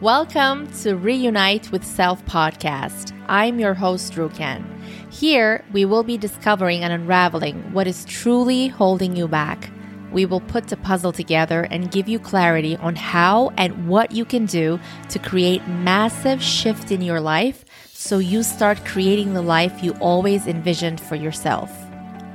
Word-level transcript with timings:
Welcome 0.00 0.72
to 0.80 0.96
Reunite 0.96 1.70
with 1.70 1.84
Self 1.84 2.24
podcast. 2.24 3.12
I'm 3.28 3.60
your 3.60 3.74
host, 3.74 4.14
Ruken. 4.14 4.64
Here, 5.12 5.62
we 5.74 5.84
will 5.84 6.04
be 6.04 6.16
discovering 6.16 6.82
and 6.82 6.90
unraveling 6.90 7.74
what 7.74 7.86
is 7.86 8.06
truly 8.06 8.68
holding 8.68 9.14
you 9.14 9.28
back. 9.28 9.70
We 10.10 10.24
will 10.24 10.40
put 10.40 10.68
the 10.68 10.78
puzzle 10.78 11.12
together 11.12 11.68
and 11.70 11.90
give 11.90 12.08
you 12.08 12.18
clarity 12.18 12.78
on 12.78 12.96
how 12.96 13.50
and 13.58 13.88
what 13.88 14.12
you 14.12 14.24
can 14.24 14.46
do 14.46 14.80
to 15.10 15.18
create 15.18 15.68
massive 15.68 16.42
shift 16.42 16.90
in 16.90 17.02
your 17.02 17.20
life 17.20 17.66
so 17.92 18.16
you 18.16 18.42
start 18.42 18.86
creating 18.86 19.34
the 19.34 19.42
life 19.42 19.84
you 19.84 19.92
always 20.00 20.46
envisioned 20.46 20.98
for 21.02 21.16
yourself. 21.16 21.70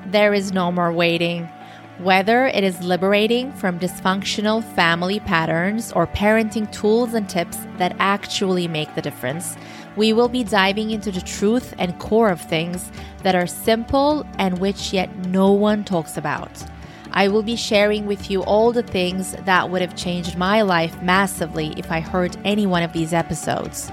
There 0.05 0.35
is 0.35 0.53
no 0.53 0.71
more 0.71 0.93
waiting. 0.93 1.49
Whether 1.99 2.47
it 2.47 2.65
is 2.65 2.81
liberating 2.81 3.53
from 3.53 3.79
dysfunctional 3.79 4.61
family 4.75 5.21
patterns 5.21 5.93
or 5.93 6.07
parenting 6.07 6.69
tools 6.69 7.13
and 7.13 7.27
tips 7.29 7.57
that 7.77 7.95
actually 7.99 8.67
make 8.67 8.93
the 8.95 9.01
difference, 9.01 9.55
we 9.95 10.11
will 10.11 10.27
be 10.27 10.43
diving 10.43 10.91
into 10.91 11.09
the 11.09 11.21
truth 11.21 11.73
and 11.79 11.97
core 11.97 12.29
of 12.29 12.41
things 12.41 12.91
that 13.23 13.33
are 13.33 13.47
simple 13.47 14.25
and 14.37 14.59
which 14.59 14.91
yet 14.91 15.15
no 15.27 15.53
one 15.53 15.85
talks 15.85 16.17
about. 16.17 16.51
I 17.13 17.29
will 17.29 17.43
be 17.43 17.55
sharing 17.55 18.05
with 18.05 18.29
you 18.29 18.43
all 18.43 18.73
the 18.73 18.83
things 18.83 19.31
that 19.45 19.69
would 19.69 19.81
have 19.81 19.95
changed 19.95 20.37
my 20.37 20.63
life 20.63 21.01
massively 21.01 21.73
if 21.77 21.89
I 21.93 22.01
heard 22.01 22.35
any 22.43 22.65
one 22.67 22.83
of 22.83 22.91
these 22.91 23.13
episodes. 23.13 23.89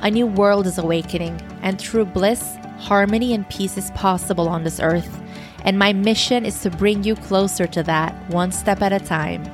A 0.00 0.10
new 0.10 0.26
world 0.26 0.66
is 0.66 0.78
awakening, 0.78 1.38
and 1.60 1.78
true 1.78 2.06
bliss, 2.06 2.56
harmony, 2.78 3.34
and 3.34 3.46
peace 3.50 3.76
is 3.76 3.90
possible 3.90 4.48
on 4.48 4.64
this 4.64 4.80
earth 4.80 5.21
and 5.64 5.78
my 5.78 5.92
mission 5.92 6.44
is 6.44 6.60
to 6.62 6.70
bring 6.70 7.04
you 7.04 7.14
closer 7.14 7.66
to 7.66 7.82
that 7.84 8.14
one 8.28 8.52
step 8.52 8.82
at 8.82 8.92
a 8.92 9.00
time. 9.00 9.44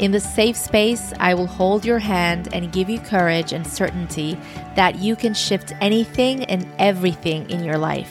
In 0.00 0.12
the 0.12 0.20
safe 0.20 0.56
space, 0.56 1.12
I 1.20 1.34
will 1.34 1.46
hold 1.46 1.84
your 1.84 1.98
hand 1.98 2.48
and 2.54 2.72
give 2.72 2.88
you 2.88 2.98
courage 2.98 3.52
and 3.52 3.66
certainty 3.66 4.38
that 4.74 4.98
you 4.98 5.14
can 5.14 5.34
shift 5.34 5.74
anything 5.80 6.44
and 6.44 6.66
everything 6.78 7.48
in 7.50 7.64
your 7.64 7.76
life. 7.76 8.10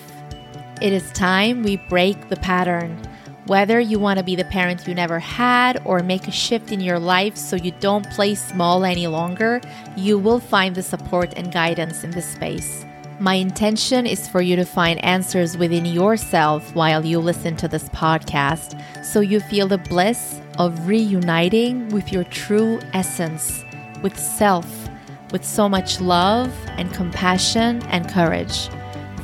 It 0.82 0.94
is 0.94 1.12
time 1.12 1.64
we 1.64 1.78
break 1.78 2.30
the 2.30 2.38
pattern. 2.38 3.02
Whether 3.48 3.80
you 3.80 3.98
want 3.98 4.20
to 4.20 4.23
be 4.23 4.36
the 4.36 4.45
parent 4.45 4.88
you 4.88 4.94
never 4.94 5.17
had 5.17 5.82
or 5.84 6.04
make 6.04 6.28
a 6.28 6.32
shift 6.32 6.72
in 6.72 6.80
your 6.80 7.00
life 7.00 7.36
so 7.36 7.56
you 7.56 7.72
don't 7.80 8.08
play 8.12 8.36
small 8.36 8.86
any 8.86 9.08
longer, 9.08 9.60
you 9.98 10.20
will 10.20 10.40
find 10.40 10.76
the 10.76 10.84
support 10.84 11.34
and 11.36 11.52
guidance 11.52 12.04
in 12.04 12.12
this 12.12 12.28
space. 12.28 12.86
My 13.20 13.34
intention 13.34 14.06
is 14.06 14.30
for 14.30 14.42
you 14.42 14.56
to 14.56 14.64
find 14.64 15.03
answers 15.03 15.58
within 15.58 15.86
yourself 15.86 16.73
while 16.73 17.06
you 17.06 17.20
listen 17.20 17.58
to 17.58 17.67
this 17.67 17.89
podcast 17.89 18.81
so 19.03 19.20
you 19.20 19.42
feel 19.42 19.67
the 19.67 19.78
bliss 19.78 20.39
of 20.58 20.88
reuniting 20.88 21.89
with 21.89 22.14
your 22.14 22.23
true 22.23 22.80
essence, 22.94 23.66
with 24.02 24.17
self, 24.17 24.89
with 25.34 25.44
so 25.44 25.67
much 25.67 26.00
love 26.00 26.53
and 26.78 26.94
compassion 26.94 27.84
and 27.88 28.08
courage. 28.08 28.70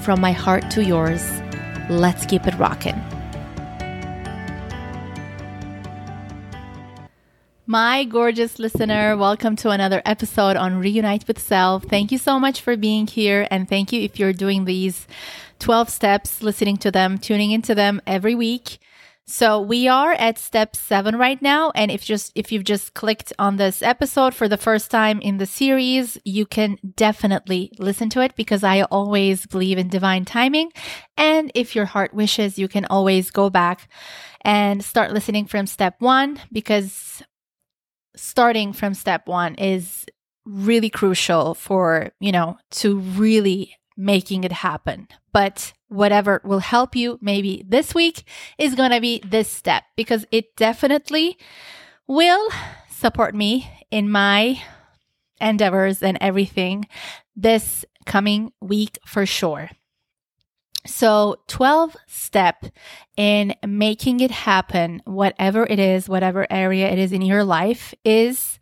From 0.02 0.20
my 0.20 0.34
heart 0.34 0.70
to 0.72 0.84
yours, 0.84 1.42
let's 1.90 2.26
keep 2.26 2.46
it 2.48 2.60
rocking. 2.60 3.02
My 7.76 8.06
gorgeous 8.06 8.58
listener, 8.58 9.18
welcome 9.18 9.58
to 9.58 9.72
another 9.72 10.02
episode 10.06 10.56
on 10.56 10.80
Reunite 10.80 11.28
with 11.28 11.38
Self. 11.38 11.84
Thank 11.84 12.10
you 12.10 12.18
so 12.18 12.40
much 12.40 12.62
for 12.62 12.78
being 12.78 13.06
here. 13.06 13.50
And 13.52 13.68
thank 13.68 13.92
you 13.92 14.00
if 14.00 14.18
you're 14.18 14.32
doing 14.32 14.64
these 14.64 15.06
12 15.60 15.90
steps, 15.90 16.42
listening 16.42 16.78
to 16.78 16.90
them, 16.90 17.18
tuning 17.18 17.52
into 17.52 17.76
them 17.76 18.02
every 18.08 18.34
week. 18.34 18.78
So 19.26 19.60
we 19.60 19.90
are 19.90 20.14
at 20.14 20.38
step 20.38 20.74
seven 20.78 21.18
right 21.18 21.42
now. 21.42 21.72
And 21.76 21.92
if 21.92 22.06
just, 22.06 22.32
if 22.34 22.50
you've 22.50 22.64
just 22.64 22.94
clicked 22.94 23.34
on 23.38 23.58
this 23.58 23.82
episode 23.82 24.34
for 24.34 24.48
the 24.48 24.56
first 24.56 24.90
time 24.90 25.20
in 25.20 25.36
the 25.36 25.46
series, 25.46 26.18
you 26.24 26.46
can 26.46 26.78
definitely 26.96 27.74
listen 27.78 28.10
to 28.12 28.22
it 28.22 28.38
because 28.38 28.64
I 28.64 28.84
always 28.84 29.46
believe 29.48 29.78
in 29.78 29.90
divine 29.90 30.24
timing. 30.24 30.72
And 31.18 31.52
if 31.54 31.76
your 31.76 31.88
heart 31.88 32.14
wishes, 32.14 32.58
you 32.58 32.70
can 32.70 32.86
always 32.86 33.32
go 33.32 33.50
back 33.50 33.90
and 34.46 34.82
start 34.82 35.12
listening 35.12 35.48
from 35.48 35.68
step 35.68 35.96
one 36.00 36.40
because 36.54 37.22
starting 38.16 38.74
from 38.74 38.94
step 38.94 39.28
one 39.28 39.56
is 39.56 40.06
really 40.46 40.90
crucial 40.90 41.54
for, 41.56 42.12
you 42.20 42.32
know, 42.32 42.58
to 42.72 43.00
really 43.00 43.76
making 43.98 44.44
it 44.44 44.52
happen. 44.52 45.08
But 45.32 45.74
whatever 45.88 46.42
will 46.44 46.60
help 46.60 46.96
you 46.96 47.18
maybe 47.22 47.64
this 47.68 47.94
week 47.94 48.24
is 48.58 48.76
going 48.76 48.92
to 48.92 49.02
be 49.02 49.20
this 49.20 49.50
step 49.50 49.84
because 49.96 50.26
it 50.32 50.56
definitely 50.56 51.38
will 52.08 52.50
support 52.90 53.36
me 53.36 53.70
in 53.92 54.10
my 54.10 54.62
endeavors 55.40 56.02
and 56.02 56.18
everything 56.22 56.88
this 57.36 57.86
coming 58.06 58.52
week 58.62 58.98
for 59.06 59.26
sure. 59.26 59.70
So 60.86 61.38
12 61.48 61.96
step 62.08 62.66
in 63.18 63.56
making 63.66 64.20
it 64.20 64.32
happen, 64.32 65.02
whatever 65.06 65.66
it 65.66 65.80
is, 65.80 66.08
whatever 66.08 66.46
area 66.50 66.90
it 66.90 67.00
is 67.00 67.12
in 67.12 67.22
your 67.22 67.44
life 67.44 67.94
is 68.04 68.60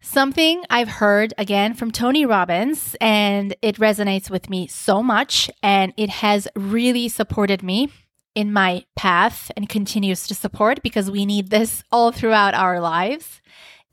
something 0.00 0.62
I've 0.70 0.88
heard 0.88 1.34
again 1.38 1.74
from 1.74 1.90
Tony 1.90 2.26
Robbins 2.26 2.94
and 3.00 3.56
it 3.62 3.76
resonates 3.76 4.30
with 4.30 4.50
me 4.50 4.66
so 4.66 5.02
much 5.02 5.50
and 5.62 5.92
it 5.96 6.10
has 6.10 6.46
really 6.54 7.08
supported 7.08 7.62
me 7.62 7.90
in 8.34 8.52
my 8.52 8.84
path 8.96 9.50
and 9.56 9.68
continues 9.68 10.26
to 10.26 10.34
support 10.34 10.82
because 10.82 11.10
we 11.10 11.24
need 11.24 11.50
this 11.50 11.82
all 11.92 12.12
throughout 12.12 12.54
our 12.54 12.80
lives. 12.80 13.40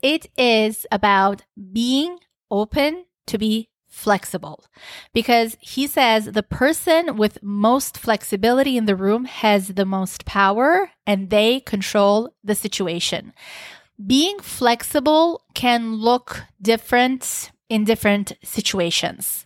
It 0.02 0.26
is 0.36 0.86
about 0.92 1.42
being 1.72 2.18
open 2.50 3.04
to 3.26 3.38
be 3.38 3.68
flexible 3.92 4.64
because 5.12 5.56
he 5.60 5.86
says 5.86 6.24
the 6.24 6.42
person 6.42 7.16
with 7.16 7.42
most 7.42 7.98
flexibility 7.98 8.76
in 8.76 8.86
the 8.86 8.96
room 8.96 9.26
has 9.26 9.68
the 9.68 9.84
most 9.84 10.24
power 10.24 10.90
and 11.06 11.28
they 11.28 11.60
control 11.60 12.34
the 12.42 12.54
situation. 12.54 13.32
Being 14.04 14.38
flexible 14.40 15.44
can 15.54 15.94
look 15.94 16.42
different 16.60 17.52
in 17.68 17.84
different 17.84 18.32
situations. 18.42 19.44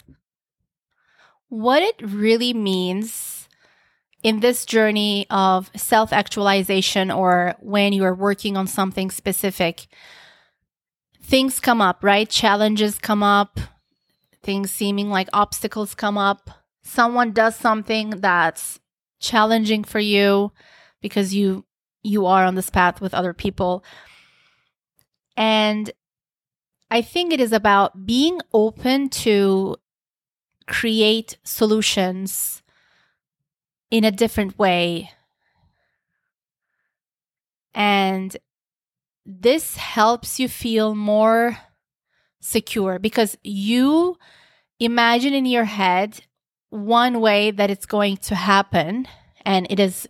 What 1.49 1.83
it 1.83 2.01
really 2.01 2.55
means 2.55 3.49
in 4.23 4.41
this 4.41 4.65
journey 4.65 5.27
of 5.29 5.71
self 5.77 6.13
actualization 6.13 7.11
or 7.11 7.57
when 7.61 7.93
you 7.93 8.05
are 8.05 8.15
working 8.15 8.57
on 8.57 8.69
something 8.69 9.11
specific, 9.11 9.89
things 11.21 11.61
come 11.61 11.83
up, 11.83 12.03
right? 12.03 12.29
Challenges 12.29 12.99
come 12.99 13.23
up, 13.23 13.61
things 14.47 14.71
seeming 14.71 15.11
like 15.11 15.29
obstacles 15.33 15.95
come 15.95 16.17
up. 16.17 16.49
Someone 16.83 17.33
does 17.33 17.57
something 17.57 18.11
that's 18.11 18.79
challenging 19.21 19.83
for 19.83 19.99
you 19.99 20.53
because 21.03 21.35
you 21.35 21.65
you 22.03 22.25
are 22.25 22.45
on 22.45 22.55
this 22.55 22.71
path 22.71 23.01
with 23.01 23.13
other 23.13 23.35
people. 23.35 23.85
And 25.37 25.91
I 26.89 27.03
think 27.03 27.33
it 27.33 27.41
is 27.41 27.53
about 27.53 28.07
being 28.07 28.41
open 28.55 29.09
to 29.27 29.77
create 30.69 31.37
solutions 31.43 32.63
in 33.91 34.05
a 34.05 34.13
different 34.13 34.57
way. 34.57 35.11
And 37.75 38.37
this 39.27 39.77
helps 39.77 40.39
you 40.39 40.49
feel 40.49 40.95
more 40.95 41.59
secure 42.47 42.99
because 42.99 43.37
you 43.43 44.17
imagine 44.79 45.35
in 45.35 45.47
your 45.47 45.65
head 45.65 46.21
one 46.71 47.21
way 47.21 47.51
that 47.51 47.71
it's 47.71 47.87
going 47.87 48.17
to 48.17 48.35
happen 48.35 49.09
and 49.45 49.67
it 49.71 49.81
is 49.81 50.07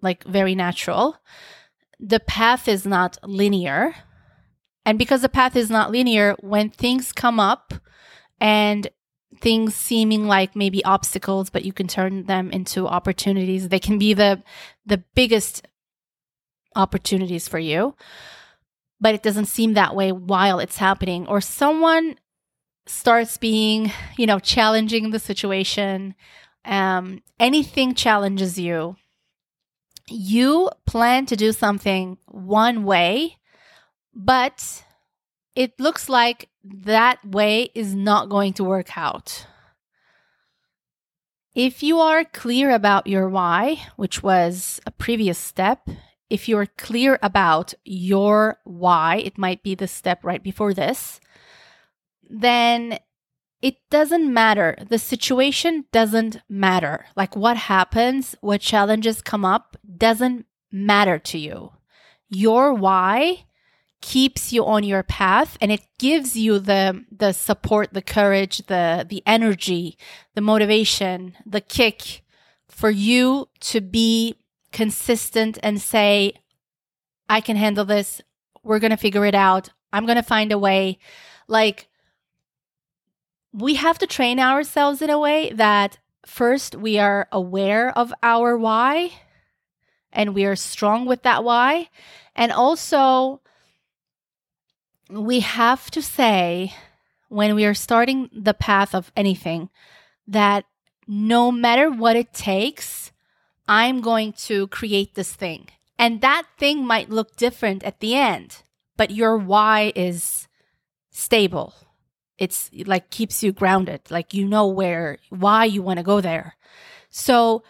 like 0.00 0.24
very 0.24 0.54
natural. 0.54 1.16
The 1.98 2.20
path 2.20 2.68
is 2.68 2.86
not 2.86 3.18
linear. 3.24 3.94
And 4.84 4.98
because 4.98 5.22
the 5.22 5.28
path 5.28 5.54
is 5.54 5.70
not 5.70 5.92
linear, 5.92 6.34
when 6.40 6.70
things 6.70 7.12
come 7.12 7.38
up 7.38 7.74
and 8.40 8.88
things 9.40 9.74
seeming 9.74 10.26
like 10.26 10.56
maybe 10.56 10.84
obstacles, 10.84 11.50
but 11.50 11.64
you 11.64 11.72
can 11.72 11.86
turn 11.86 12.24
them 12.26 12.50
into 12.50 12.88
opportunities, 12.88 13.68
they 13.68 13.78
can 13.78 13.98
be 13.98 14.14
the 14.14 14.42
the 14.84 15.02
biggest 15.14 15.66
opportunities 16.74 17.46
for 17.46 17.58
you 17.58 17.94
but 19.02 19.16
it 19.16 19.22
doesn't 19.24 19.46
seem 19.46 19.74
that 19.74 19.96
way 19.96 20.12
while 20.12 20.60
it's 20.60 20.76
happening. 20.76 21.26
Or 21.26 21.40
someone 21.40 22.14
starts 22.86 23.36
being, 23.36 23.90
you 24.16 24.26
know, 24.26 24.38
challenging 24.38 25.10
the 25.10 25.18
situation, 25.18 26.14
um, 26.64 27.20
anything 27.40 27.94
challenges 27.94 28.60
you, 28.60 28.94
you 30.08 30.70
plan 30.86 31.26
to 31.26 31.36
do 31.36 31.50
something 31.50 32.16
one 32.26 32.84
way, 32.84 33.38
but 34.14 34.84
it 35.56 35.72
looks 35.80 36.08
like 36.08 36.48
that 36.62 37.24
way 37.24 37.70
is 37.74 37.96
not 37.96 38.28
going 38.28 38.52
to 38.52 38.64
work 38.64 38.96
out. 38.96 39.46
If 41.56 41.82
you 41.82 41.98
are 41.98 42.24
clear 42.24 42.70
about 42.70 43.08
your 43.08 43.28
why, 43.28 43.82
which 43.96 44.22
was 44.22 44.80
a 44.86 44.92
previous 44.92 45.38
step, 45.38 45.88
if 46.32 46.48
you're 46.48 46.66
clear 46.66 47.18
about 47.22 47.74
your 47.84 48.58
why, 48.64 49.16
it 49.16 49.36
might 49.36 49.62
be 49.62 49.74
the 49.74 49.86
step 49.86 50.24
right 50.24 50.42
before 50.42 50.74
this. 50.74 51.20
then 52.28 52.98
it 53.60 53.76
doesn't 53.90 54.32
matter. 54.32 54.76
The 54.88 54.98
situation 54.98 55.84
doesn't 55.92 56.38
matter. 56.48 57.06
Like 57.14 57.36
what 57.36 57.56
happens, 57.56 58.34
what 58.40 58.60
challenges 58.60 59.22
come 59.22 59.44
up 59.44 59.76
doesn't 59.86 60.46
matter 60.72 61.18
to 61.18 61.38
you. 61.38 61.72
Your 62.28 62.74
why 62.74 63.44
keeps 64.00 64.52
you 64.52 64.66
on 64.66 64.82
your 64.82 65.04
path 65.04 65.56
and 65.60 65.70
it 65.70 65.86
gives 65.98 66.36
you 66.36 66.58
the 66.58 67.04
the 67.16 67.32
support, 67.32 67.92
the 67.92 68.02
courage, 68.02 68.66
the 68.66 69.06
the 69.08 69.22
energy, 69.26 69.96
the 70.34 70.40
motivation, 70.40 71.36
the 71.46 71.60
kick 71.60 72.24
for 72.68 72.90
you 72.90 73.48
to 73.60 73.80
be 73.80 74.34
consistent 74.72 75.58
and 75.62 75.80
say 75.80 76.34
I 77.28 77.40
can 77.40 77.56
handle 77.56 77.84
this. 77.84 78.20
We're 78.62 78.78
going 78.78 78.90
to 78.90 78.96
figure 78.96 79.24
it 79.24 79.34
out. 79.34 79.70
I'm 79.92 80.06
going 80.06 80.16
to 80.16 80.22
find 80.22 80.52
a 80.52 80.58
way. 80.58 80.98
Like 81.48 81.88
we 83.52 83.74
have 83.74 83.98
to 83.98 84.06
train 84.06 84.40
ourselves 84.40 85.02
in 85.02 85.10
a 85.10 85.18
way 85.18 85.52
that 85.52 85.98
first 86.24 86.74
we 86.74 86.98
are 86.98 87.28
aware 87.30 87.96
of 87.96 88.12
our 88.22 88.56
why 88.56 89.12
and 90.12 90.34
we 90.34 90.44
are 90.44 90.56
strong 90.56 91.06
with 91.06 91.22
that 91.22 91.44
why. 91.44 91.88
And 92.34 92.52
also, 92.52 93.40
we 95.10 95.40
have 95.40 95.90
to 95.90 96.02
say 96.02 96.74
when 97.28 97.54
we 97.54 97.64
are 97.64 97.74
starting 97.74 98.28
the 98.32 98.54
path 98.54 98.94
of 98.94 99.12
anything 99.16 99.70
that 100.26 100.64
no 101.06 101.50
matter 101.50 101.90
what 101.90 102.16
it 102.16 102.32
takes, 102.32 103.01
I'm 103.68 104.00
going 104.00 104.32
to 104.48 104.66
create 104.68 105.14
this 105.14 105.32
thing. 105.32 105.68
And 105.98 106.20
that 106.20 106.44
thing 106.58 106.84
might 106.86 107.10
look 107.10 107.36
different 107.36 107.84
at 107.84 108.00
the 108.00 108.14
end, 108.14 108.62
but 108.96 109.10
your 109.10 109.36
why 109.36 109.92
is 109.94 110.48
stable. 111.10 111.74
It's 112.38 112.70
like 112.86 113.10
keeps 113.10 113.42
you 113.42 113.52
grounded. 113.52 114.10
Like 114.10 114.34
you 114.34 114.46
know 114.46 114.66
where 114.66 115.18
why 115.28 115.64
you 115.64 115.82
want 115.82 115.98
to 115.98 116.02
go 116.02 116.20
there. 116.20 116.56
So 117.08 117.62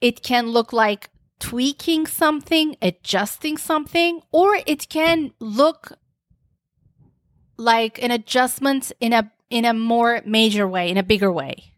it 0.00 0.22
can 0.22 0.48
look 0.48 0.72
like 0.72 1.10
tweaking 1.38 2.06
something 2.06 2.76
adjusting 2.82 3.56
something 3.56 4.20
or 4.30 4.58
it 4.66 4.88
can 4.88 5.32
look 5.38 5.92
like 7.56 8.02
an 8.02 8.10
adjustment 8.10 8.92
in 9.00 9.12
a 9.12 9.30
in 9.48 9.64
a 9.64 9.72
more 9.72 10.20
major 10.26 10.68
way 10.68 10.90
in 10.90 10.98
a 10.98 11.02
bigger 11.02 11.32
way 11.32 11.69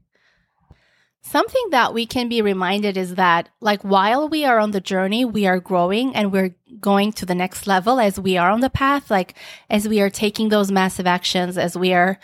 Something 1.25 1.71
that 1.71 1.95
we 1.95 2.05
can 2.05 2.29
be 2.29 2.43
reminded 2.43 2.97
is 2.97 3.15
that, 3.15 3.49
like, 3.61 3.83
while 3.83 4.29
we 4.29 4.45
are 4.45 4.59
on 4.59 4.73
the 4.73 4.81
journey, 4.81 5.25
we 5.25 5.47
are 5.47 5.61
growing 5.61 6.15
and 6.17 6.33
we're 6.33 6.57
going 6.81 7.13
to 7.13 7.25
the 7.25 7.35
next 7.35 7.69
level 7.69 8.01
as 8.01 8.19
we 8.19 8.37
are 8.37 8.51
on 8.51 8.61
the 8.61 8.69
path, 8.69 9.09
like, 9.09 9.35
as 9.71 9.87
we 9.87 10.01
are 10.01 10.11
taking 10.11 10.49
those 10.49 10.73
massive 10.73 11.07
actions, 11.07 11.57
as 11.57 11.77
we 11.77 11.95
are 11.95 12.19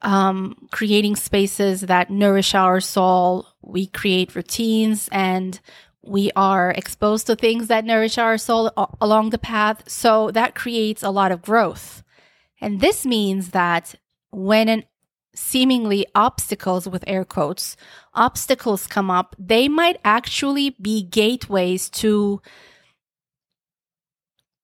um, 0.00 0.56
creating 0.70 1.16
spaces 1.16 1.82
that 1.82 2.08
nourish 2.08 2.54
our 2.54 2.80
soul, 2.80 3.46
we 3.60 3.86
create 3.86 4.34
routines 4.34 5.08
and 5.12 5.60
we 6.02 6.30
are 6.34 6.70
exposed 6.70 7.26
to 7.26 7.36
things 7.36 7.68
that 7.68 7.84
nourish 7.84 8.16
our 8.16 8.38
soul 8.38 8.72
along 9.02 9.30
the 9.30 9.38
path. 9.38 9.88
So 9.88 10.30
that 10.30 10.54
creates 10.54 11.02
a 11.02 11.10
lot 11.10 11.30
of 11.30 11.42
growth. 11.42 12.02
And 12.58 12.80
this 12.80 13.04
means 13.04 13.50
that 13.50 13.96
when 14.30 14.68
an 14.68 14.84
seemingly 15.34 16.06
obstacles 16.14 16.88
with 16.88 17.04
air 17.06 17.24
quotes 17.24 17.76
obstacles 18.14 18.86
come 18.86 19.10
up. 19.10 19.36
They 19.38 19.68
might 19.68 20.00
actually 20.04 20.70
be 20.70 21.02
gateways 21.02 21.88
to 21.90 22.40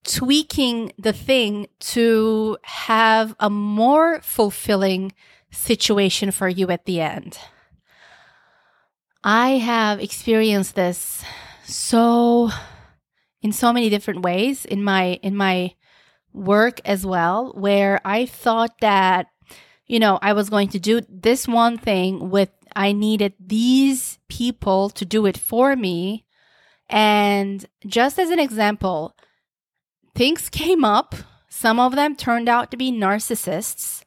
tweaking 0.04 0.92
the 0.98 1.12
thing 1.12 1.66
to 1.80 2.58
have 2.62 3.34
a 3.40 3.50
more 3.50 4.20
fulfilling 4.22 5.12
situation 5.50 6.30
for 6.30 6.48
you 6.48 6.70
at 6.70 6.84
the 6.84 7.00
end. 7.00 7.38
I 9.24 9.58
have 9.58 10.00
experienced 10.00 10.76
this 10.76 11.24
so 11.64 12.50
in 13.42 13.52
so 13.52 13.72
many 13.72 13.88
different 13.90 14.22
ways 14.22 14.64
in 14.64 14.82
my 14.82 15.20
in 15.22 15.34
my 15.36 15.74
work 16.32 16.80
as 16.84 17.06
well 17.06 17.52
where 17.56 18.00
i 18.04 18.26
thought 18.26 18.80
that 18.80 19.26
you 19.86 19.98
know, 20.00 20.18
I 20.20 20.32
was 20.32 20.50
going 20.50 20.68
to 20.68 20.78
do 20.78 21.00
this 21.08 21.46
one 21.46 21.78
thing 21.78 22.30
with, 22.30 22.50
I 22.74 22.92
needed 22.92 23.34
these 23.38 24.18
people 24.28 24.90
to 24.90 25.04
do 25.04 25.26
it 25.26 25.38
for 25.38 25.76
me. 25.76 26.24
And 26.88 27.64
just 27.86 28.18
as 28.18 28.30
an 28.30 28.38
example, 28.38 29.16
things 30.14 30.48
came 30.50 30.84
up. 30.84 31.14
Some 31.48 31.80
of 31.80 31.94
them 31.94 32.16
turned 32.16 32.48
out 32.48 32.70
to 32.70 32.76
be 32.76 32.92
narcissists. 32.92 34.04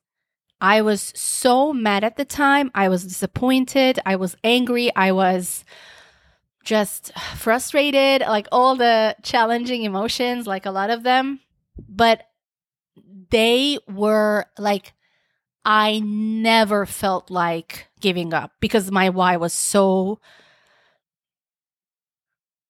I 0.61 0.81
was 0.81 1.13
so 1.15 1.71
mad 1.71 2.03
at 2.03 2.17
the 2.17 2.25
time. 2.25 2.69
I 2.75 2.89
was 2.89 3.05
disappointed. 3.05 3.99
I 4.05 4.17
was 4.17 4.35
angry. 4.43 4.93
I 4.95 5.13
was 5.13 5.63
just 6.65 7.17
frustrated, 7.37 8.21
like 8.21 8.47
all 8.51 8.75
the 8.75 9.15
challenging 9.23 9.83
emotions, 9.83 10.45
like 10.45 10.65
a 10.65 10.71
lot 10.71 10.89
of 10.89 11.03
them. 11.03 11.39
But 11.87 12.23
they 13.31 13.79
were 13.87 14.45
like 14.57 14.93
I 15.65 15.99
never 15.99 16.85
felt 16.85 17.29
like 17.29 17.87
giving 17.99 18.33
up 18.33 18.51
because 18.59 18.91
my 18.91 19.09
why 19.09 19.37
was 19.37 19.53
so 19.53 20.19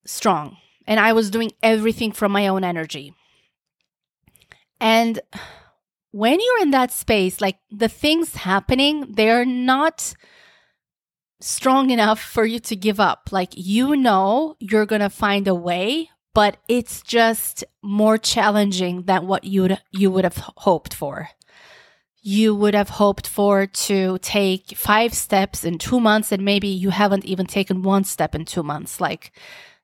strong 0.04 0.56
and 0.86 0.98
I 0.98 1.12
was 1.12 1.30
doing 1.30 1.52
everything 1.62 2.12
from 2.12 2.32
my 2.32 2.48
own 2.48 2.64
energy. 2.64 3.14
And 4.80 5.20
when 6.10 6.40
you're 6.40 6.62
in 6.62 6.72
that 6.72 6.90
space, 6.90 7.40
like 7.40 7.58
the 7.70 7.88
things 7.88 8.34
happening, 8.34 9.12
they're 9.12 9.44
not 9.44 10.14
strong 11.40 11.90
enough 11.90 12.20
for 12.20 12.44
you 12.44 12.58
to 12.60 12.76
give 12.76 12.98
up. 12.98 13.28
Like 13.30 13.50
you 13.54 13.96
know 13.96 14.56
you're 14.58 14.86
going 14.86 15.00
to 15.00 15.10
find 15.10 15.46
a 15.46 15.54
way, 15.54 16.10
but 16.34 16.56
it's 16.68 17.02
just 17.02 17.64
more 17.82 18.18
challenging 18.18 19.02
than 19.04 19.26
what 19.26 19.44
you 19.44 19.76
you 19.92 20.10
would 20.10 20.24
have 20.24 20.36
hoped 20.36 20.94
for 20.94 21.28
you 22.22 22.54
would 22.54 22.74
have 22.74 22.90
hoped 22.90 23.26
for 23.26 23.66
to 23.66 24.18
take 24.18 24.76
five 24.76 25.14
steps 25.14 25.64
in 25.64 25.78
two 25.78 26.00
months 26.00 26.32
and 26.32 26.44
maybe 26.44 26.68
you 26.68 26.90
haven't 26.90 27.24
even 27.24 27.46
taken 27.46 27.82
one 27.82 28.04
step 28.04 28.34
in 28.34 28.44
two 28.44 28.62
months. 28.62 29.00
Like 29.00 29.32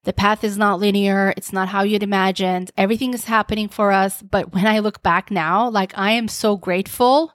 the 0.04 0.12
path 0.12 0.44
is 0.44 0.58
not 0.58 0.78
linear. 0.78 1.32
It's 1.36 1.52
not 1.52 1.68
how 1.68 1.82
you'd 1.82 2.02
imagined. 2.02 2.70
Everything 2.76 3.14
is 3.14 3.24
happening 3.24 3.68
for 3.68 3.90
us. 3.90 4.20
But 4.20 4.52
when 4.52 4.66
I 4.66 4.80
look 4.80 5.02
back 5.02 5.30
now, 5.30 5.68
like 5.70 5.96
I 5.96 6.12
am 6.12 6.28
so 6.28 6.56
grateful. 6.56 7.32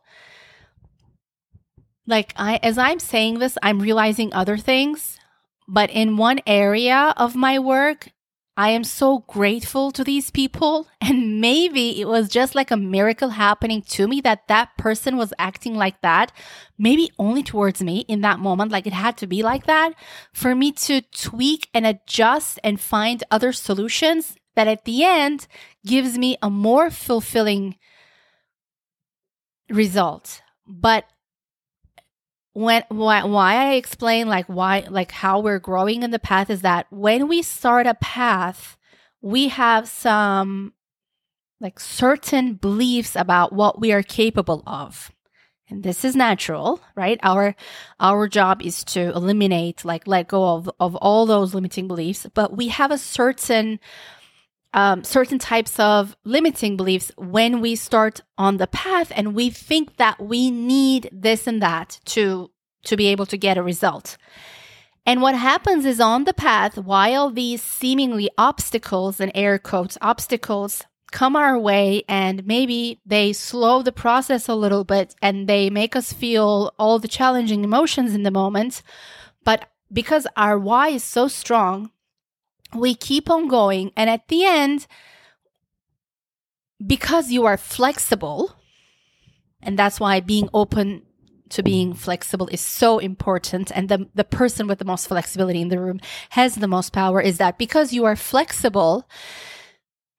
Like 2.05 2.33
I, 2.35 2.59
as 2.61 2.77
I'm 2.77 2.99
saying 2.99 3.39
this, 3.39 3.57
I'm 3.63 3.81
realizing 3.81 4.33
other 4.33 4.57
things. 4.57 5.19
But 5.67 5.89
in 5.89 6.17
one 6.17 6.39
area 6.45 7.13
of 7.17 7.35
my 7.35 7.57
work, 7.57 8.09
I 8.57 8.71
am 8.71 8.83
so 8.83 9.19
grateful 9.27 9.91
to 9.91 10.03
these 10.03 10.29
people. 10.29 10.87
And 11.01 11.41
maybe 11.41 11.99
it 11.99 12.07
was 12.07 12.29
just 12.29 12.55
like 12.55 12.71
a 12.71 12.77
miracle 12.77 13.29
happening 13.29 13.81
to 13.89 14.07
me 14.07 14.21
that 14.21 14.47
that 14.47 14.77
person 14.77 15.17
was 15.17 15.33
acting 15.37 15.75
like 15.75 15.99
that, 16.01 16.31
maybe 16.77 17.11
only 17.17 17.43
towards 17.43 17.81
me 17.81 18.05
in 18.07 18.21
that 18.21 18.39
moment. 18.39 18.71
Like 18.71 18.87
it 18.87 18.93
had 18.93 19.17
to 19.17 19.27
be 19.27 19.43
like 19.43 19.65
that 19.65 19.93
for 20.31 20.55
me 20.55 20.71
to 20.87 21.01
tweak 21.01 21.69
and 21.73 21.85
adjust 21.85 22.59
and 22.63 22.79
find 22.79 23.23
other 23.29 23.51
solutions 23.51 24.37
that 24.55 24.67
at 24.67 24.85
the 24.85 25.03
end 25.03 25.47
gives 25.85 26.17
me 26.17 26.37
a 26.41 26.49
more 26.49 26.89
fulfilling 26.91 27.75
result. 29.69 30.41
But 30.67 31.05
when 32.53 32.83
why, 32.89 33.23
why 33.23 33.55
I 33.55 33.73
explain 33.73 34.27
like 34.27 34.47
why 34.47 34.85
like 34.89 35.11
how 35.11 35.39
we're 35.39 35.59
growing 35.59 36.03
in 36.03 36.11
the 36.11 36.19
path 36.19 36.49
is 36.49 36.61
that 36.61 36.87
when 36.89 37.27
we 37.27 37.41
start 37.41 37.87
a 37.87 37.93
path, 37.95 38.77
we 39.21 39.47
have 39.49 39.87
some 39.87 40.73
like 41.59 41.79
certain 41.79 42.55
beliefs 42.55 43.15
about 43.15 43.53
what 43.53 43.79
we 43.79 43.91
are 43.91 44.03
capable 44.03 44.63
of. 44.65 45.11
And 45.69 45.83
this 45.83 46.03
is 46.03 46.17
natural, 46.17 46.81
right? 46.95 47.17
Our 47.23 47.55
our 47.99 48.27
job 48.27 48.61
is 48.61 48.83
to 48.85 49.15
eliminate, 49.15 49.85
like 49.85 50.05
let 50.05 50.27
go 50.27 50.55
of, 50.55 50.69
of 50.79 50.95
all 50.97 51.25
those 51.25 51.53
limiting 51.53 51.87
beliefs, 51.87 52.27
but 52.33 52.57
we 52.57 52.67
have 52.67 52.91
a 52.91 52.97
certain 52.97 53.79
um, 54.73 55.03
certain 55.03 55.39
types 55.39 55.79
of 55.79 56.15
limiting 56.23 56.77
beliefs 56.77 57.11
when 57.17 57.61
we 57.61 57.75
start 57.75 58.21
on 58.37 58.57
the 58.57 58.67
path 58.67 59.11
and 59.15 59.35
we 59.35 59.49
think 59.49 59.97
that 59.97 60.21
we 60.21 60.49
need 60.49 61.09
this 61.11 61.47
and 61.47 61.61
that 61.61 61.99
to 62.05 62.51
to 62.83 62.97
be 62.97 63.07
able 63.07 63.27
to 63.27 63.37
get 63.37 63.57
a 63.57 63.63
result. 63.63 64.17
And 65.05 65.21
what 65.21 65.35
happens 65.35 65.85
is 65.85 65.99
on 65.99 66.23
the 66.23 66.33
path, 66.33 66.77
while 66.77 67.29
these 67.29 67.61
seemingly 67.61 68.29
obstacles 68.37 69.19
and 69.19 69.31
air 69.35 69.59
quotes 69.59 69.97
obstacles 70.01 70.83
come 71.11 71.35
our 71.35 71.59
way 71.59 72.03
and 72.07 72.45
maybe 72.47 72.99
they 73.05 73.33
slow 73.33 73.83
the 73.83 73.91
process 73.91 74.47
a 74.47 74.55
little 74.55 74.83
bit 74.83 75.13
and 75.21 75.47
they 75.47 75.69
make 75.69 75.95
us 75.95 76.13
feel 76.13 76.73
all 76.79 76.99
the 76.99 77.07
challenging 77.07 77.63
emotions 77.63 78.15
in 78.15 78.23
the 78.23 78.31
moment. 78.31 78.81
But 79.43 79.67
because 79.91 80.25
our 80.37 80.57
why 80.57 80.89
is 80.89 81.03
so 81.03 81.27
strong, 81.27 81.91
we 82.75 82.95
keep 82.95 83.29
on 83.29 83.47
going. 83.47 83.91
And 83.95 84.09
at 84.09 84.27
the 84.27 84.45
end, 84.45 84.87
because 86.85 87.31
you 87.31 87.45
are 87.45 87.57
flexible, 87.57 88.55
and 89.61 89.77
that's 89.77 89.99
why 89.99 90.19
being 90.19 90.49
open 90.53 91.03
to 91.49 91.63
being 91.63 91.93
flexible 91.93 92.47
is 92.47 92.61
so 92.61 92.97
important 92.97 93.71
and 93.75 93.89
the, 93.89 94.07
the 94.15 94.23
person 94.23 94.67
with 94.67 94.79
the 94.79 94.85
most 94.85 95.07
flexibility 95.07 95.61
in 95.61 95.67
the 95.67 95.79
room 95.79 95.99
has 96.29 96.55
the 96.55 96.67
most 96.67 96.93
power 96.93 97.21
is 97.21 97.37
that 97.37 97.57
because 97.57 97.91
you 97.91 98.05
are 98.05 98.15
flexible 98.15 99.07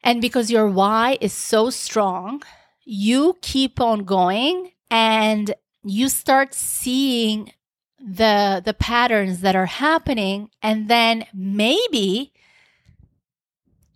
and 0.05 0.21
because 0.21 0.51
your 0.51 0.69
why 0.69 1.17
is 1.23 1.33
so 1.33 1.71
strong 1.71 2.43
you 2.85 3.37
keep 3.41 3.81
on 3.81 4.05
going 4.05 4.73
and 4.91 5.55
you 5.83 6.09
start 6.09 6.53
seeing 6.55 7.51
the 7.99 8.61
the 8.65 8.75
patterns 8.75 9.41
that 9.41 9.57
are 9.57 9.67
happening 9.67 10.51
and 10.63 10.89
then 10.89 11.25
maybe 11.33 12.33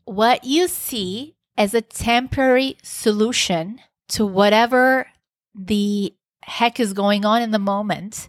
what 0.06 0.44
you 0.44 0.68
see 0.68 1.36
as 1.58 1.74
a 1.74 1.82
temporary 1.82 2.78
solution 2.82 3.80
to 4.08 4.24
whatever 4.24 5.08
the 5.54 6.14
heck 6.42 6.80
is 6.80 6.92
going 6.92 7.24
on 7.24 7.42
in 7.42 7.50
the 7.50 7.58
moment 7.58 8.28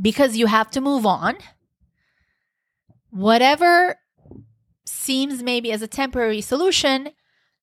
because 0.00 0.36
you 0.36 0.46
have 0.46 0.70
to 0.72 0.80
move 0.80 1.06
on. 1.06 1.36
Whatever 3.10 3.96
seems 4.84 5.42
maybe 5.42 5.72
as 5.72 5.80
a 5.80 5.86
temporary 5.86 6.40
solution 6.40 7.10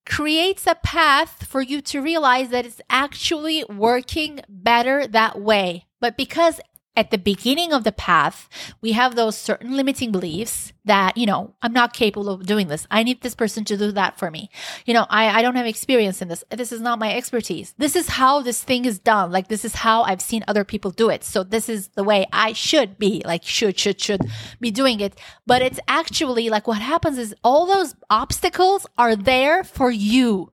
creates 0.06 0.66
a 0.68 0.76
path 0.76 1.46
for 1.48 1.62
you 1.62 1.82
to 1.82 2.02
realize 2.02 2.50
that 2.50 2.66
it's 2.66 2.82
actually 2.90 3.64
working 3.66 4.40
better 4.48 5.06
that 5.08 5.40
way. 5.40 5.86
But 6.00 6.16
because 6.16 6.62
at 6.96 7.12
the 7.12 7.18
beginning 7.18 7.74
of 7.74 7.84
the 7.84 7.92
path, 7.92 8.48
we 8.82 8.94
have 8.94 9.16
those 9.16 9.38
certain 9.38 9.76
limiting 9.76 10.12
beliefs 10.12 10.72
that, 10.86 11.18
you 11.18 11.26
know, 11.26 11.54
I'm 11.62 11.74
not 11.74 11.94
capable 11.94 12.30
of 12.30 12.46
doing 12.46 12.68
this. 12.68 12.88
I 12.90 13.04
need 13.04 13.22
this 13.22 13.36
person 13.36 13.66
to 13.66 13.78
do 13.78 13.92
that 13.92 14.18
for 14.18 14.32
me. 14.32 14.50
You 14.86 14.94
know, 14.94 15.06
I, 15.10 15.40
I 15.40 15.42
don't 15.42 15.56
have 15.56 15.66
experience 15.66 16.22
in 16.22 16.28
this. 16.28 16.44
This 16.50 16.72
is 16.72 16.80
not 16.80 17.00
my 17.00 17.14
expertise. 17.16 17.74
This 17.78 17.96
is 17.96 18.08
how 18.08 18.42
this 18.42 18.64
thing 18.64 18.86
is 18.86 19.00
done. 19.00 19.32
Like, 19.32 19.48
this 19.48 19.66
is 19.66 19.76
how 19.76 20.04
I've 20.04 20.22
seen 20.22 20.44
other 20.48 20.64
people 20.64 20.92
do 20.92 21.10
it. 21.10 21.24
So 21.24 21.44
this 21.44 21.68
is 21.68 21.90
the 21.90 22.04
way 22.04 22.28
I 22.32 22.54
should 22.54 22.98
be, 22.98 23.22
like, 23.26 23.44
should, 23.44 23.78
should, 23.78 24.00
should 24.00 24.22
be 24.60 24.72
doing 24.72 25.00
it. 25.00 25.20
But 25.46 25.62
it's 25.62 25.80
actually 25.88 26.50
like 26.50 26.68
what 26.68 26.82
happens 26.82 27.18
is 27.18 27.36
all 27.44 27.66
those 27.66 27.96
obstacles 28.10 28.86
are 28.98 29.16
there 29.16 29.64
for 29.64 29.92
you. 29.92 30.52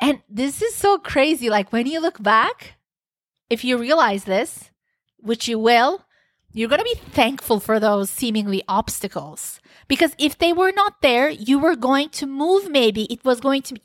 And 0.00 0.20
this 0.28 0.60
is 0.60 0.74
so 0.74 0.98
crazy. 0.98 1.48
Like, 1.48 1.72
when 1.72 1.86
you 1.86 2.00
look 2.00 2.20
back, 2.22 2.74
if 3.48 3.64
you 3.64 3.78
realize 3.78 4.24
this, 4.24 4.71
which 5.22 5.48
you 5.48 5.58
will, 5.58 6.04
you're 6.52 6.68
going 6.68 6.80
to 6.80 6.84
be 6.84 7.10
thankful 7.10 7.60
for 7.60 7.80
those 7.80 8.10
seemingly 8.10 8.62
obstacles. 8.68 9.60
Because 9.88 10.14
if 10.18 10.36
they 10.36 10.52
were 10.52 10.72
not 10.72 11.00
there, 11.00 11.30
you 11.30 11.58
were 11.58 11.76
going 11.76 12.10
to 12.10 12.26
move 12.26 12.70
maybe. 12.70 13.04
It 13.04 13.24
was 13.24 13.40
going 13.40 13.62
to 13.62 13.80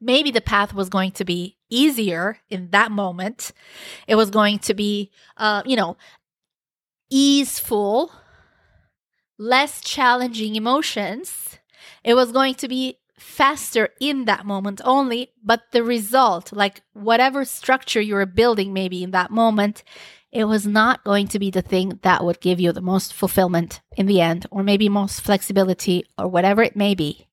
maybe 0.00 0.30
the 0.30 0.40
path 0.40 0.74
was 0.74 0.88
going 0.88 1.12
to 1.12 1.24
be 1.24 1.56
easier 1.68 2.38
in 2.48 2.70
that 2.70 2.90
moment. 2.90 3.52
It 4.08 4.16
was 4.16 4.30
going 4.30 4.58
to 4.60 4.74
be, 4.74 5.10
uh, 5.36 5.62
you 5.64 5.76
know, 5.76 5.96
easeful, 7.10 8.10
less 9.38 9.80
challenging 9.80 10.56
emotions. 10.56 11.58
It 12.02 12.14
was 12.14 12.32
going 12.32 12.54
to 12.56 12.68
be 12.68 12.98
faster 13.18 13.90
in 14.00 14.24
that 14.24 14.46
moment 14.46 14.80
only, 14.84 15.32
but 15.44 15.60
the 15.72 15.84
result, 15.84 16.52
like 16.52 16.82
whatever 16.94 17.44
structure 17.44 18.00
you 18.00 18.14
were 18.14 18.26
building 18.26 18.72
maybe 18.72 19.02
in 19.02 19.10
that 19.10 19.30
moment, 19.30 19.84
it 20.32 20.44
was 20.44 20.66
not 20.66 21.04
going 21.04 21.26
to 21.28 21.38
be 21.38 21.50
the 21.50 21.62
thing 21.62 21.98
that 22.02 22.24
would 22.24 22.40
give 22.40 22.60
you 22.60 22.72
the 22.72 22.80
most 22.80 23.12
fulfillment 23.12 23.80
in 23.96 24.06
the 24.06 24.20
end, 24.20 24.46
or 24.50 24.62
maybe 24.62 24.88
most 24.88 25.20
flexibility, 25.20 26.04
or 26.16 26.28
whatever 26.28 26.62
it 26.62 26.76
may 26.76 26.94
be. 26.94 27.28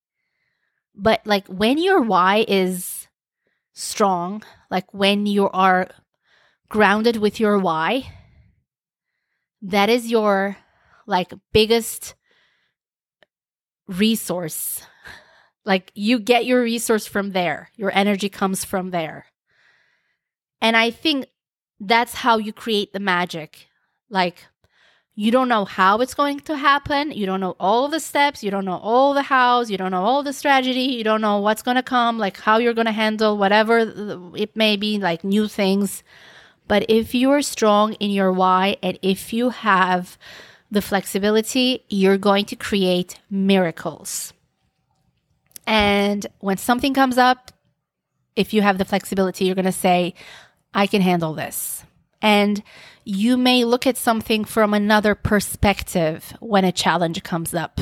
But 0.96 1.22
like 1.25 1.48
when 1.48 1.77
your 1.77 2.01
why 2.01 2.44
is 2.48 3.08
strong, 3.74 4.42
like 4.72 4.92
when 4.94 5.27
you 5.27 5.50
are 5.50 5.89
grounded 6.70 7.18
with 7.18 7.39
your 7.39 7.60
why, 7.60 8.12
that 9.62 9.89
is 9.89 10.10
your 10.10 10.58
like 11.06 11.32
biggest 11.54 12.16
resource. 13.88 14.82
Like 15.66 15.92
you 15.94 16.20
get 16.20 16.46
your 16.46 16.63
resource 16.63 17.06
from 17.06 17.32
there, 17.32 17.70
your 17.75 17.92
energy 17.94 18.30
comes 18.30 18.66
from 18.66 18.89
there. 18.89 19.27
And 20.62 20.75
I 20.75 20.89
think 20.89 21.27
that's 21.80 22.16
how 22.16 22.38
you 22.38 22.54
create 22.54 22.94
the 22.94 23.00
magic. 23.00 23.68
Like, 24.10 24.46
you 25.16 25.32
don't 25.32 25.50
know 25.50 25.66
how 25.66 26.00
it's 26.02 26.14
going 26.14 26.42
to 26.42 26.56
happen. 26.56 27.12
You 27.12 27.26
don't 27.26 27.40
know 27.40 27.56
all 27.60 27.88
the 27.88 28.00
steps. 28.00 28.44
You 28.44 28.52
don't 28.52 28.66
know 28.66 28.78
all 28.78 29.16
the 29.16 29.24
hows. 29.24 29.72
You 29.72 29.78
don't 29.78 29.90
know 29.92 30.04
all 30.04 30.22
the 30.22 30.32
strategy. 30.32 30.82
You 30.82 31.04
don't 31.04 31.22
know 31.22 31.40
what's 31.40 31.64
going 31.64 31.76
to 31.76 31.84
come, 31.84 32.20
like 32.20 32.40
how 32.40 32.60
you're 32.60 32.76
going 32.76 32.86
to 32.86 32.92
handle 32.92 33.36
whatever 33.36 34.32
it 34.36 34.56
may 34.56 34.78
be, 34.78 35.00
like 35.00 35.24
new 35.24 35.48
things. 35.48 36.04
But 36.68 36.86
if 36.88 37.16
you 37.16 37.32
are 37.32 37.42
strong 37.42 37.94
in 37.94 38.12
your 38.12 38.32
why 38.32 38.78
and 38.84 39.00
if 39.02 39.34
you 39.34 39.50
have 39.50 40.20
the 40.70 40.82
flexibility, 40.82 41.84
you're 41.90 42.18
going 42.20 42.46
to 42.46 42.56
create 42.56 43.20
miracles. 43.30 44.34
And 45.66 46.28
when 46.40 46.58
something 46.58 46.94
comes 46.94 47.18
up, 47.18 47.52
if 48.36 48.54
you 48.54 48.62
have 48.62 48.78
the 48.78 48.86
flexibility, 48.86 49.46
you're 49.46 49.56
going 49.56 49.66
to 49.66 49.72
say, 49.72 50.14
I 50.74 50.88
can 50.88 51.02
handle 51.02 51.34
this. 51.34 51.84
And 52.22 52.64
you 53.04 53.38
may 53.38 53.64
look 53.64 53.88
at 53.88 53.98
something 53.98 54.44
from 54.44 54.74
another 54.74 55.16
perspective 55.16 56.34
when 56.40 56.66
a 56.66 56.72
challenge 56.72 57.24
comes 57.24 57.54
up. 57.54 57.80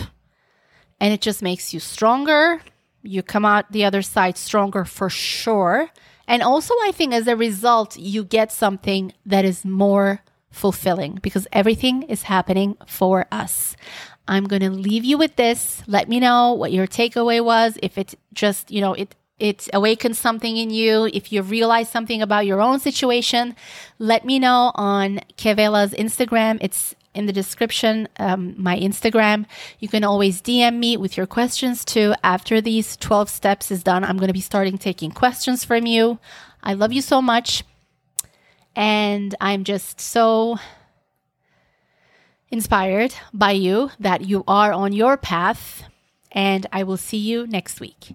And 0.99 1.13
it 1.13 1.21
just 1.21 1.41
makes 1.41 1.73
you 1.73 1.79
stronger. 1.79 2.61
You 3.01 3.23
come 3.23 3.45
out 3.45 3.71
the 3.71 3.85
other 3.85 4.01
side 4.01 4.37
stronger 4.37 4.85
for 4.85 5.09
sure. 5.09 5.89
And 6.27 6.41
also, 6.41 6.73
I 6.83 6.91
think 6.93 7.13
as 7.13 7.27
a 7.27 7.35
result, 7.35 7.97
you 7.97 8.23
get 8.23 8.51
something 8.51 9.13
that 9.25 9.45
is 9.45 9.63
more 9.63 10.21
fulfilling 10.49 11.19
because 11.21 11.47
everything 11.51 12.03
is 12.03 12.23
happening 12.23 12.77
for 12.87 13.25
us. 13.31 13.75
I'm 14.27 14.45
going 14.45 14.61
to 14.61 14.71
leave 14.71 15.03
you 15.03 15.17
with 15.17 15.35
this. 15.35 15.83
Let 15.85 16.09
me 16.09 16.19
know 16.19 16.53
what 16.53 16.71
your 16.71 16.87
takeaway 16.87 17.43
was. 17.43 17.77
If 17.83 17.97
it 17.97 18.15
just, 18.33 18.71
you 18.71 18.81
know, 18.81 18.93
it 18.93 19.15
it 19.39 19.67
awakens 19.73 20.17
something 20.17 20.55
in 20.55 20.69
you, 20.69 21.09
if 21.13 21.31
you 21.31 21.41
realize 21.41 21.89
something 21.89 22.21
about 22.21 22.45
your 22.45 22.61
own 22.61 22.79
situation, 22.79 23.55
let 23.99 24.23
me 24.23 24.39
know 24.39 24.71
on 24.75 25.19
Khewella's 25.37 25.93
Instagram. 25.93 26.57
It's 26.61 26.95
in 27.13 27.25
the 27.25 27.33
description, 27.33 28.07
um, 28.17 28.55
my 28.57 28.77
Instagram. 28.77 29.45
You 29.79 29.87
can 29.87 30.03
always 30.03 30.41
DM 30.41 30.77
me 30.77 30.97
with 30.97 31.17
your 31.17 31.25
questions 31.25 31.83
too. 31.83 32.13
After 32.23 32.61
these 32.61 32.97
12 32.97 33.29
steps 33.29 33.71
is 33.71 33.83
done, 33.83 34.03
I'm 34.03 34.17
going 34.17 34.27
to 34.27 34.33
be 34.33 34.41
starting 34.41 34.77
taking 34.77 35.11
questions 35.11 35.63
from 35.63 35.85
you. 35.85 36.19
I 36.63 36.73
love 36.73 36.93
you 36.93 37.01
so 37.01 37.21
much. 37.21 37.63
And 38.75 39.35
I'm 39.39 39.63
just 39.63 40.01
so 40.01 40.57
inspired 42.49 43.15
by 43.33 43.51
you 43.51 43.91
that 43.99 44.21
you 44.21 44.43
are 44.47 44.73
on 44.73 44.91
your 44.93 45.17
path. 45.17 45.83
And 46.31 46.67
I 46.73 46.83
will 46.83 46.97
see 46.97 47.17
you 47.17 47.47
next 47.47 47.79
week. 47.79 48.13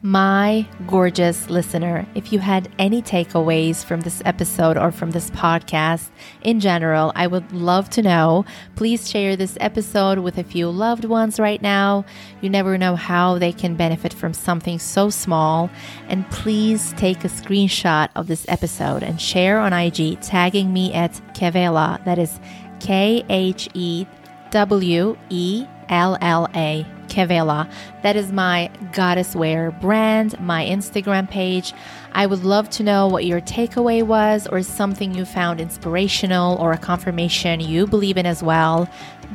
My 0.00 0.64
gorgeous 0.86 1.50
listener, 1.50 2.06
if 2.14 2.32
you 2.32 2.38
had 2.38 2.68
any 2.78 3.02
takeaways 3.02 3.84
from 3.84 4.02
this 4.02 4.22
episode 4.24 4.76
or 4.76 4.92
from 4.92 5.10
this 5.10 5.28
podcast 5.30 6.10
in 6.42 6.60
general, 6.60 7.10
I 7.16 7.26
would 7.26 7.50
love 7.50 7.90
to 7.90 8.02
know. 8.02 8.44
Please 8.76 9.10
share 9.10 9.34
this 9.34 9.58
episode 9.60 10.20
with 10.20 10.38
a 10.38 10.44
few 10.44 10.70
loved 10.70 11.04
ones 11.04 11.40
right 11.40 11.60
now. 11.60 12.04
You 12.40 12.48
never 12.48 12.78
know 12.78 12.94
how 12.94 13.38
they 13.38 13.50
can 13.50 13.74
benefit 13.74 14.14
from 14.14 14.34
something 14.34 14.78
so 14.78 15.10
small. 15.10 15.68
And 16.06 16.30
please 16.30 16.92
take 16.92 17.24
a 17.24 17.28
screenshot 17.28 18.08
of 18.14 18.28
this 18.28 18.46
episode 18.46 19.02
and 19.02 19.20
share 19.20 19.58
on 19.58 19.72
IG, 19.72 20.20
tagging 20.20 20.72
me 20.72 20.94
at 20.94 21.10
Khewella. 21.34 22.04
That 22.04 22.20
is 22.20 22.38
K 22.78 23.24
H 23.28 23.68
E 23.74 24.06
W 24.52 25.18
E 25.28 25.66
L 25.88 26.16
L 26.20 26.48
A. 26.54 26.97
Khewella. 27.18 27.68
That 28.02 28.14
is 28.14 28.30
my 28.30 28.70
goddess 28.92 29.34
wear 29.34 29.72
brand, 29.72 30.38
my 30.38 30.64
Instagram 30.64 31.28
page. 31.28 31.74
I 32.12 32.26
would 32.26 32.44
love 32.44 32.70
to 32.70 32.84
know 32.84 33.08
what 33.08 33.26
your 33.26 33.40
takeaway 33.40 34.04
was 34.04 34.46
or 34.46 34.62
something 34.62 35.14
you 35.14 35.24
found 35.24 35.60
inspirational 35.60 36.56
or 36.58 36.72
a 36.72 36.78
confirmation 36.78 37.58
you 37.58 37.88
believe 37.88 38.16
in 38.16 38.24
as 38.26 38.40
well. 38.40 38.88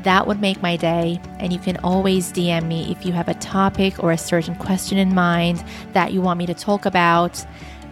That 0.03 0.27
would 0.27 0.39
make 0.39 0.61
my 0.61 0.77
day. 0.77 1.19
And 1.39 1.51
you 1.51 1.59
can 1.59 1.75
always 1.77 2.31
DM 2.31 2.67
me 2.67 2.89
if 2.89 3.05
you 3.05 3.11
have 3.11 3.27
a 3.27 3.33
topic 3.35 4.01
or 4.01 4.13
a 4.13 4.17
certain 4.17 4.55
question 4.55 4.97
in 4.97 5.13
mind 5.13 5.63
that 5.91 6.13
you 6.13 6.21
want 6.21 6.37
me 6.37 6.45
to 6.45 6.53
talk 6.53 6.85
about. 6.85 7.45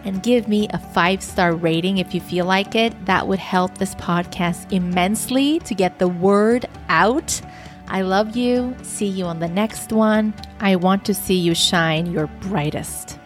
And 0.04 0.22
give 0.22 0.48
me 0.48 0.68
a 0.70 0.78
five 0.78 1.22
star 1.22 1.54
rating 1.54 1.98
if 1.98 2.14
you 2.14 2.20
feel 2.20 2.46
like 2.46 2.74
it. 2.74 2.92
That 3.04 3.28
would 3.28 3.38
help 3.38 3.76
this 3.76 3.94
podcast 3.96 4.72
immensely 4.72 5.58
to 5.60 5.74
get 5.74 5.98
the 5.98 6.08
word 6.08 6.66
out. 6.88 7.40
I 7.92 8.00
love 8.00 8.36
you. 8.36 8.74
See 8.80 9.06
you 9.06 9.26
on 9.26 9.38
the 9.38 9.48
next 9.48 9.92
one. 9.92 10.32
I 10.60 10.76
want 10.76 11.04
to 11.04 11.12
see 11.12 11.38
you 11.38 11.54
shine 11.54 12.10
your 12.10 12.26
brightest. 12.40 13.18